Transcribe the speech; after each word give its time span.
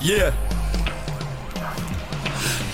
Yeah. 0.00 0.47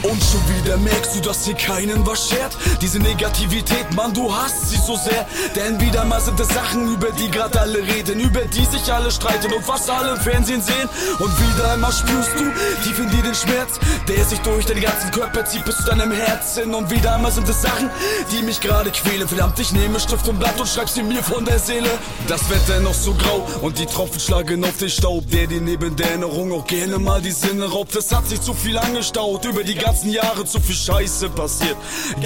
Und 0.04 0.22
schon 0.22 0.42
wieder 0.54 0.76
merkst 0.76 1.16
du, 1.16 1.20
dass 1.20 1.46
hier 1.46 1.54
keinen 1.54 2.04
was 2.06 2.28
schert. 2.28 2.54
Diese 2.82 2.98
Negativität, 2.98 3.90
Mann, 3.94 4.12
du 4.12 4.30
hast 4.34 4.68
sie 4.68 4.76
so 4.76 4.96
sehr. 4.96 5.26
Denn 5.56 5.80
wieder 5.80 6.04
mal 6.04 6.20
sind 6.20 6.38
es 6.38 6.48
Sachen, 6.48 6.92
über 6.92 7.10
die 7.12 7.30
gerade 7.30 7.58
alle 7.58 7.78
reden, 7.78 8.20
über 8.20 8.42
die 8.42 8.66
sich 8.66 8.92
alle 8.92 9.10
streiten 9.10 9.50
und 9.50 9.64
fast 9.64 9.88
alle 9.88 10.10
im 10.12 10.20
Fernsehen 10.20 10.60
sehen. 10.60 10.90
Und 11.18 11.32
wieder 11.40 11.72
einmal 11.72 11.90
spürst 11.90 12.32
du 12.38 12.44
tief 12.82 12.98
in 12.98 13.08
dir 13.08 13.22
den 13.22 13.34
Schmerz, 13.34 13.80
der 14.06 14.22
sich 14.26 14.38
durch 14.40 14.66
deinen 14.66 14.82
ganzen 14.82 15.10
Körper 15.10 15.42
zieht 15.46 15.64
bis 15.64 15.78
zu 15.78 15.84
deinem 15.84 16.12
Herzen. 16.12 16.74
Und 16.74 16.90
wieder 16.90 17.14
einmal 17.14 17.32
sind 17.32 17.48
es 17.48 17.62
Sachen, 17.62 17.88
die 18.30 18.42
mich 18.42 18.60
gerade 18.60 18.90
quälen. 18.90 19.26
Verdammt, 19.26 19.58
ich 19.58 19.72
nehme 19.72 19.98
Stift 19.98 20.28
und 20.28 20.38
Blatt 20.38 20.60
und 20.60 20.68
schreib 20.68 20.90
sie 20.90 21.02
mir 21.02 21.22
von 21.22 21.46
der 21.46 21.58
Seele. 21.58 21.88
Das 22.28 22.50
Wetter 22.50 22.78
noch 22.80 22.92
so 22.92 23.14
grau 23.14 23.48
und 23.62 23.78
die 23.78 23.86
Tropfen 23.86 24.20
schlagen 24.20 24.64
auf 24.64 24.76
den 24.76 24.90
Staub, 24.90 25.30
der 25.30 25.46
dir 25.46 25.62
neben 25.62 25.96
der 25.96 26.10
Erinnerung 26.10 26.52
auch 26.52 26.66
gerne 26.66 26.98
mal 26.98 27.22
die 27.22 27.30
Sinne 27.30 27.64
raubt. 27.64 27.96
Es 27.96 28.12
hat 28.12 28.28
sich 28.28 28.42
zu 28.42 28.52
viel 28.52 28.76
angestaut 28.76 29.46
über 29.46 29.64
die 29.64 29.74
ganze 29.74 29.93
ganzen 29.94 30.10
Jahre 30.10 30.44
zu 30.44 30.58
viel 30.60 30.74
Scheiße 30.74 31.28
passiert. 31.28 31.76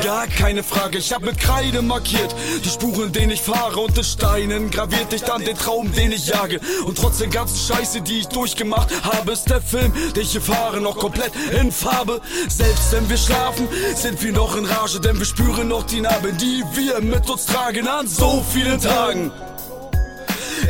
Gar 0.02 0.26
keine 0.26 0.62
Frage, 0.62 0.96
ich 0.96 1.12
hab 1.12 1.20
mit 1.20 1.36
Kreide 1.36 1.82
markiert 1.82 2.34
die 2.64 2.68
Spuren, 2.70 3.12
denen 3.12 3.30
ich 3.30 3.42
fahre 3.42 3.80
und 3.80 3.96
in 3.98 4.04
Steinen 4.04 4.70
graviert 4.70 5.12
dich 5.12 5.20
dann 5.22 5.44
den 5.44 5.54
Traum, 5.54 5.92
den 5.92 6.10
ich 6.12 6.28
jage. 6.28 6.60
Und 6.86 6.96
trotz 6.96 7.18
der 7.18 7.28
ganzen 7.28 7.58
Scheiße, 7.58 8.00
die 8.00 8.20
ich 8.20 8.28
durchgemacht 8.28 8.88
habe, 9.02 9.32
ist 9.32 9.50
der 9.50 9.60
Film, 9.60 9.92
den 10.16 10.22
ich 10.22 10.32
hier 10.32 10.40
fahre, 10.40 10.80
noch 10.80 10.96
komplett 10.96 11.32
in 11.60 11.70
Farbe. 11.70 12.22
Selbst 12.48 12.90
wenn 12.92 13.06
wir 13.10 13.18
schlafen, 13.18 13.68
sind 13.94 14.22
wir 14.22 14.32
noch 14.32 14.56
in 14.56 14.64
Rage, 14.64 15.00
denn 15.00 15.18
wir 15.18 15.26
spüren 15.26 15.68
noch 15.68 15.84
die 15.84 16.00
Narben, 16.00 16.38
die 16.38 16.64
wir 16.72 17.02
mit 17.02 17.28
uns 17.28 17.44
tragen 17.44 17.86
an 17.86 18.08
so 18.08 18.42
vielen 18.50 18.80
Tagen. 18.80 19.30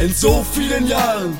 In 0.00 0.12
so 0.12 0.44
vielen 0.52 0.88
Jahren. 0.88 1.38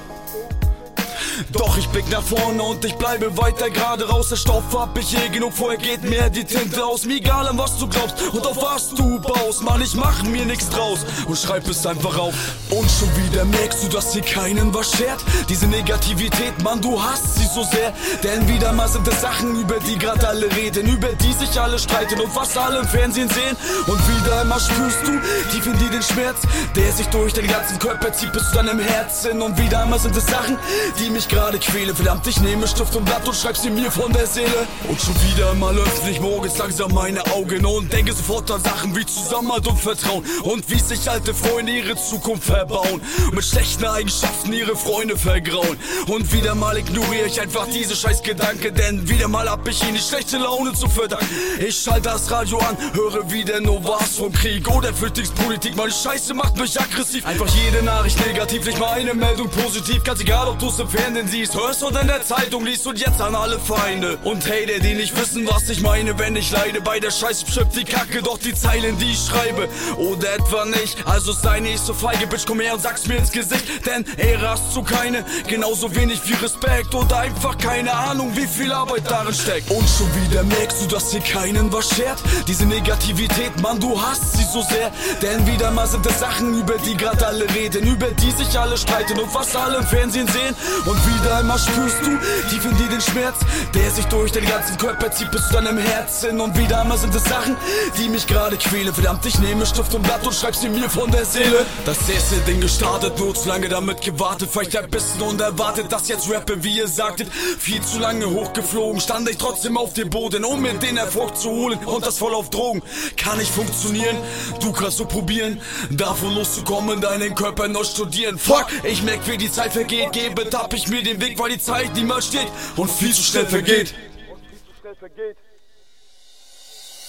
Doch 1.52 1.76
ich 1.78 1.88
blick 1.88 2.08
nach 2.10 2.22
vorne 2.22 2.62
und 2.62 2.84
ich 2.84 2.94
bleibe 2.94 3.36
weiter 3.36 3.70
gerade 3.70 4.08
raus. 4.08 4.28
Der 4.28 4.36
Stoff 4.36 4.64
hab 4.74 4.96
ich 4.98 5.16
eh 5.16 5.28
genug, 5.28 5.52
vorher 5.52 5.78
geht 5.78 6.02
mir 6.02 6.28
die 6.30 6.44
Tinte 6.44 6.84
aus. 6.84 7.04
Mir 7.04 7.16
egal 7.16 7.46
an 7.48 7.58
was 7.58 7.78
du 7.78 7.86
glaubst 7.88 8.20
und 8.32 8.46
auf 8.46 8.56
was 8.60 8.90
du 8.90 9.20
baust. 9.20 9.62
Mann, 9.62 9.80
ich 9.82 9.94
mach 9.94 10.22
mir 10.24 10.44
nix 10.44 10.68
draus 10.68 11.00
und 11.26 11.38
schreib 11.38 11.68
es 11.68 11.86
einfach 11.86 12.18
auf. 12.18 12.34
Und 12.70 12.90
schon 12.90 13.08
wieder 13.16 13.44
merkst 13.44 13.84
du, 13.84 13.88
dass 13.88 14.12
hier 14.12 14.22
keinen 14.22 14.72
was 14.74 14.92
schert. 14.92 15.24
Diese 15.48 15.66
Negativität, 15.66 16.62
Mann, 16.62 16.80
du 16.80 17.00
hast 17.02 17.36
sie 17.36 17.46
so 17.46 17.62
sehr. 17.62 17.92
Denn 18.22 18.46
wieder 18.48 18.72
mal 18.72 18.88
sind 18.88 19.06
es 19.08 19.20
Sachen, 19.20 19.60
über 19.60 19.78
die 19.80 19.98
gerade 19.98 20.26
alle 20.28 20.50
reden, 20.54 20.86
über 20.86 21.08
die 21.08 21.32
sich 21.32 21.60
alle 21.60 21.78
streiten 21.78 22.20
und 22.20 22.32
fast 22.32 22.56
alle 22.56 22.80
im 22.80 22.88
Fernsehen 22.88 23.28
sehen. 23.28 23.56
Und 23.86 24.00
wieder 24.08 24.40
einmal 24.40 24.60
spürst 24.60 24.98
du 25.04 25.18
tief 25.50 25.66
in 25.66 25.78
dir 25.78 25.90
den 25.90 26.02
Schmerz, 26.02 26.38
der 26.74 26.92
sich 26.92 27.06
durch 27.08 27.32
den 27.32 27.46
ganzen 27.46 27.78
Körper 27.78 28.12
zieht 28.12 28.32
bis 28.32 28.48
zu 28.50 28.56
deinem 28.56 28.78
Herzen. 28.78 29.40
Und 29.40 29.58
wieder 29.58 29.82
einmal 29.82 29.98
sind 29.98 30.16
es 30.16 30.26
Sachen, 30.26 30.58
die 30.98 31.10
mich 31.10 31.27
gerade 31.28 31.58
quäle. 31.58 31.94
Verdammt, 31.94 32.26
ich 32.26 32.40
nehme 32.40 32.66
Stift 32.66 32.96
und 32.96 33.04
Blatt 33.04 33.26
und 33.26 33.36
schreib 33.36 33.56
sie 33.56 33.70
mir 33.70 33.90
von 33.90 34.12
der 34.12 34.26
Seele. 34.26 34.66
Und 34.88 35.00
schon 35.00 35.14
wieder 35.30 35.54
mal 35.54 35.76
öffne 35.76 36.10
ich 36.10 36.20
morgens 36.20 36.58
langsam 36.58 36.92
meine 36.94 37.24
Augen 37.32 37.64
und 37.64 37.92
denke 37.92 38.12
sofort 38.12 38.50
an 38.50 38.62
Sachen 38.62 38.96
wie 38.96 39.04
Zusammenhalt 39.04 39.66
und 39.66 39.78
Vertrauen. 39.78 40.24
Und 40.42 40.68
wie 40.70 40.78
sich 40.78 41.08
alte 41.08 41.34
Freunde 41.34 41.72
ihre 41.72 41.96
Zukunft 41.96 42.44
verbauen. 42.44 43.00
Mit 43.32 43.44
schlechten 43.44 43.84
Eigenschaften 43.84 44.52
ihre 44.52 44.76
Freunde 44.76 45.16
vergrauen. 45.16 45.76
Und 46.08 46.32
wieder 46.32 46.54
mal 46.54 46.76
ignoriere 46.78 47.26
ich 47.26 47.40
einfach 47.40 47.66
diese 47.72 47.94
scheiß 47.94 48.22
Gedanke, 48.22 48.72
denn 48.72 49.08
wieder 49.08 49.28
mal 49.28 49.48
hab 49.48 49.66
ich 49.68 49.82
ihnen 49.82 49.94
die 49.94 50.00
schlechte 50.00 50.38
Laune 50.38 50.72
zu 50.72 50.88
verdanken. 50.88 51.28
Ich 51.58 51.76
schalte 51.76 52.08
das 52.08 52.30
Radio 52.30 52.58
an, 52.58 52.76
höre 52.94 53.30
wieder 53.30 53.60
nur 53.60 53.84
was 53.84 54.16
vom 54.16 54.32
Krieg 54.32 54.68
oder 54.68 54.92
Flüchtlingspolitik. 54.94 55.76
Meine 55.76 55.92
Scheiße 55.92 56.34
macht 56.34 56.56
mich 56.56 56.80
aggressiv. 56.80 57.26
Einfach 57.26 57.48
jede 57.48 57.82
Nachricht 57.84 58.24
negativ, 58.26 58.64
nicht 58.64 58.78
mal 58.78 58.92
eine 58.92 59.14
Meldung 59.14 59.48
positiv. 59.50 60.02
Ganz 60.04 60.20
egal, 60.20 60.48
ob 60.48 60.58
du's 60.58 60.78
im 60.78 60.88
Fernsehen 60.88 61.17
siehst, 61.26 61.54
hörst 61.54 61.82
oder 61.82 62.02
in 62.02 62.06
der 62.06 62.22
Zeitung 62.22 62.64
liest 62.64 62.86
und 62.86 62.98
jetzt 62.98 63.20
an 63.20 63.34
alle 63.34 63.58
Feinde. 63.58 64.18
Und 64.24 64.44
Hater, 64.46 64.78
die 64.80 64.94
nicht 64.94 65.18
wissen, 65.18 65.46
was 65.48 65.68
ich 65.68 65.80
meine, 65.80 66.18
wenn 66.18 66.36
ich 66.36 66.50
leide. 66.50 66.80
Bei 66.80 67.00
der 67.00 67.10
Scheiße 67.10 67.46
beschreibt 67.46 67.74
die 67.74 67.84
Kacke 67.84 68.22
doch 68.22 68.38
die 68.38 68.54
Zeilen, 68.54 68.98
die 68.98 69.12
ich 69.12 69.26
schreibe. 69.26 69.68
Oder 69.96 70.34
etwa 70.34 70.64
nicht, 70.66 71.06
also 71.06 71.32
sei 71.32 71.60
nicht 71.60 71.84
so 71.84 71.94
feige, 71.94 72.26
Bitch, 72.26 72.46
komm 72.46 72.60
her 72.60 72.74
und 72.74 72.82
sag's 72.82 73.06
mir 73.06 73.16
ins 73.16 73.32
Gesicht. 73.32 73.64
Denn 73.86 74.04
Ehre 74.16 74.50
hast 74.50 74.76
du 74.76 74.82
keine, 74.82 75.24
genauso 75.46 75.94
wenig 75.96 76.20
wie 76.26 76.34
Respekt. 76.34 76.94
Oder 76.94 77.20
einfach 77.20 77.56
keine 77.58 77.92
Ahnung, 77.92 78.36
wie 78.36 78.46
viel 78.46 78.70
Arbeit 78.70 79.10
darin 79.10 79.34
steckt. 79.34 79.70
Und 79.70 79.88
schon 79.88 80.08
wieder 80.22 80.42
merkst 80.44 80.82
du, 80.82 80.86
dass 80.86 81.10
hier 81.10 81.20
keinen 81.20 81.72
was 81.72 81.88
schert. 81.96 82.22
Diese 82.46 82.66
Negativität, 82.66 83.60
Mann, 83.62 83.80
du 83.80 84.00
hast 84.00 84.36
sie 84.36 84.44
so 84.44 84.62
sehr. 84.62 84.92
Denn 85.22 85.46
wieder 85.46 85.70
mal 85.70 85.86
sind 85.86 86.04
es 86.06 86.20
Sachen, 86.20 86.60
über 86.60 86.74
die 86.78 86.96
gerade 86.96 87.26
alle 87.26 87.48
reden, 87.54 87.86
über 87.86 88.08
die 88.08 88.30
sich 88.32 88.58
alle 88.58 88.76
streiten 88.76 89.18
und 89.18 89.30
fast 89.30 89.56
alle 89.56 89.78
im 89.78 89.86
Fernsehen 89.86 90.28
sehen. 90.28 90.54
Und 90.84 90.98
wieder 91.08 91.38
einmal 91.38 91.58
spürst 91.58 91.96
du 92.02 92.18
tief 92.48 92.64
in 92.64 92.76
dir 92.76 92.88
den 92.88 93.00
Schmerz, 93.00 93.36
der 93.74 93.90
sich 93.90 94.04
durch 94.06 94.32
den 94.32 94.46
ganzen 94.46 94.76
Körper 94.76 95.10
zieht 95.10 95.30
bis 95.30 95.46
zu 95.46 95.54
deinem 95.54 95.78
Herzen. 95.78 96.40
Und 96.40 96.56
wieder 96.58 96.80
einmal 96.80 96.98
sind 96.98 97.14
es 97.14 97.24
Sachen, 97.24 97.56
die 97.98 98.08
mich 98.08 98.26
gerade 98.26 98.56
quälen. 98.56 98.92
Verdammt, 98.92 99.24
ich 99.26 99.38
nehme 99.38 99.66
Stift 99.66 99.94
und 99.94 100.02
Blatt 100.02 100.26
und 100.26 100.34
schreib 100.34 100.54
sie 100.54 100.68
mir 100.68 100.88
von 100.88 101.10
der 101.10 101.24
Seele. 101.24 101.64
Das 101.84 102.08
erste 102.08 102.36
Ding 102.46 102.60
gestartet, 102.60 103.18
nur 103.18 103.34
zu 103.34 103.48
lange 103.48 103.68
damit 103.68 104.00
gewartet. 104.02 104.48
Vielleicht 104.52 104.76
ein 104.76 104.90
bisschen 104.90 105.22
unerwartet, 105.22 105.90
dass 105.90 106.08
jetzt 106.08 106.30
rappe, 106.30 106.62
wie 106.62 106.78
ihr 106.78 106.88
sagtet. 106.88 107.28
Viel 107.58 107.80
zu 107.82 107.98
lange 107.98 108.26
hochgeflogen, 108.26 109.00
stand 109.00 109.28
ich 109.28 109.38
trotzdem 109.38 109.76
auf 109.76 109.94
dem 109.94 110.10
Boden, 110.10 110.44
um 110.44 110.60
mir 110.60 110.74
den 110.74 110.96
Erfolg 110.96 111.36
zu 111.36 111.50
holen. 111.50 111.78
Und 111.84 112.06
das 112.06 112.18
voll 112.18 112.34
auf 112.34 112.50
Drogen. 112.50 112.82
Kann 113.16 113.38
nicht 113.38 113.52
funktionieren, 113.52 114.16
du 114.60 114.72
kannst 114.72 114.98
so 114.98 115.04
probieren, 115.04 115.60
davon 115.90 116.34
loszukommen, 116.34 117.00
deinen 117.00 117.34
Körper 117.34 117.68
neu 117.68 117.84
studieren. 117.84 118.38
Fuck, 118.38 118.66
ich 118.84 119.02
merk, 119.02 119.26
wie 119.26 119.36
die 119.36 119.50
Zeit 119.50 119.72
vergeht, 119.72 120.12
gebe, 120.12 120.48
tapp 120.48 120.72
ich 120.74 120.88
mir 120.88 120.97
den 121.02 121.20
Weg, 121.20 121.38
weil 121.38 121.50
die 121.50 121.58
Zeit 121.58 121.94
niemals 121.94 122.26
steht 122.26 122.48
und 122.76 122.90
viel 122.90 123.12
zu 123.12 123.22
schnell 123.22 123.46
vergeht. 123.46 123.94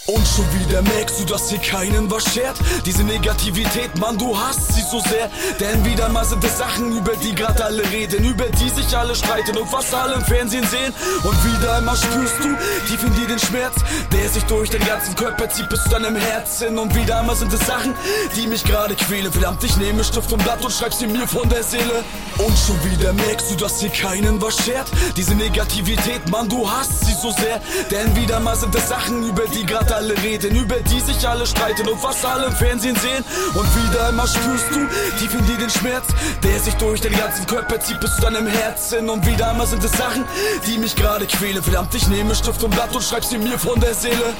Und 0.09 0.27
schon 0.27 0.45
wieder 0.59 0.81
merkst 0.81 1.19
du, 1.19 1.25
dass 1.25 1.49
hier 1.51 1.59
keinen 1.59 2.09
was 2.09 2.33
schert. 2.33 2.57
Diese 2.83 3.03
Negativität, 3.03 3.95
Mann, 3.99 4.17
du 4.17 4.35
hast 4.35 4.73
sie 4.73 4.81
so 4.81 4.99
sehr. 5.01 5.29
Denn 5.59 5.85
wieder 5.85 6.09
mal 6.09 6.25
sind 6.25 6.43
es 6.43 6.57
Sachen, 6.57 6.97
über 6.97 7.15
die 7.17 7.35
gerade 7.35 7.63
alle 7.63 7.83
reden, 7.91 8.25
über 8.25 8.45
die 8.45 8.69
sich 8.69 8.97
alle 8.97 9.13
streiten 9.13 9.55
und 9.55 9.69
fast 9.69 9.93
alle 9.93 10.15
im 10.15 10.23
Fernsehen 10.23 10.65
sehen. 10.65 10.95
Und 11.23 11.37
wieder 11.45 11.75
einmal 11.75 11.95
spürst 11.95 12.39
du 12.39 12.57
tief 12.87 13.03
in 13.03 13.13
dir 13.13 13.27
den 13.27 13.37
Schmerz, 13.37 13.75
der 14.11 14.27
sich 14.29 14.43
durch 14.45 14.71
den 14.71 14.83
ganzen 14.83 15.13
Körper 15.13 15.47
zieht 15.47 15.69
bis 15.69 15.83
zu 15.83 15.89
deinem 15.89 16.15
Herzen. 16.15 16.79
Und 16.79 16.95
wieder 16.95 17.19
einmal 17.19 17.35
sind 17.35 17.53
es 17.53 17.67
Sachen, 17.67 17.93
die 18.35 18.47
mich 18.47 18.63
gerade 18.63 18.95
quälen. 18.95 19.31
Verdammt, 19.31 19.63
ich 19.63 19.77
nehme 19.77 20.03
Stift 20.03 20.33
und 20.33 20.41
Blatt 20.41 20.65
und 20.65 20.71
schreib 20.71 20.93
sie 20.93 21.05
mir 21.05 21.27
von 21.27 21.47
der 21.49 21.61
Seele. 21.61 22.03
Und 22.39 22.57
schon 22.57 22.83
wieder 22.91 23.13
merkst 23.13 23.51
du, 23.51 23.55
dass 23.57 23.79
hier 23.79 23.89
keinen 23.89 24.41
was 24.41 24.57
schert. 24.65 24.87
Diese 25.17 25.35
Negativität, 25.35 26.27
Mann, 26.31 26.49
du 26.49 26.67
hast 26.67 27.05
sie 27.05 27.13
so 27.13 27.29
sehr. 27.29 27.61
Denn 27.91 28.15
wieder 28.15 28.39
mal 28.39 28.55
sind 28.55 28.73
es 28.73 28.89
Sachen, 28.89 29.27
über 29.27 29.45
die 29.45 29.65
gerade 29.67 29.98
alle 29.99 30.17
reden, 30.23 30.55
über 30.55 30.77
die 30.79 30.99
sich 31.01 31.27
alle 31.27 31.45
streiten 31.45 31.85
und 31.89 31.99
fast 31.99 32.25
alle 32.25 32.45
im 32.45 32.53
Fernsehen 32.53 32.95
sehen. 32.95 33.23
Und 33.53 33.67
wieder 33.75 34.07
einmal 34.07 34.27
spürst 34.27 34.71
du 34.71 34.87
tief 35.19 35.33
in 35.33 35.45
dir 35.45 35.57
den 35.57 35.69
Schmerz, 35.69 36.07
der 36.41 36.57
sich 36.57 36.73
durch 36.75 37.01
den 37.01 37.11
ganzen 37.17 37.45
Körper 37.45 37.81
zieht 37.81 37.99
bis 37.99 38.15
zu 38.15 38.21
deinem 38.21 38.47
Herzen. 38.47 39.09
Und 39.09 39.25
wieder 39.27 39.49
einmal 39.49 39.67
sind 39.67 39.83
es 39.83 39.91
Sachen, 39.91 40.23
die 40.65 40.77
mich 40.77 40.95
gerade 40.95 41.25
quälen. 41.25 41.61
Verdammt, 41.61 41.93
ich 41.95 42.07
nehme 42.07 42.33
Stift 42.33 42.63
und 42.63 42.71
Blatt 42.71 42.95
und 42.95 43.03
schreib 43.03 43.25
sie 43.25 43.37
mir 43.37 43.59
von 43.59 43.77
der 43.81 43.93
Seele. 43.93 44.33